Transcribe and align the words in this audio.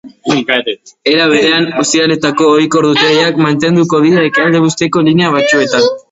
Era 1.11 1.25
berean, 1.33 1.67
ostiraletako 1.83 2.47
ohiko 2.53 2.81
ordutegiak 2.81 3.37
mantenduko 3.47 3.99
dira 4.07 4.23
ekialdebuseko 4.31 5.05
linea 5.09 5.29
batzuetan. 5.37 5.87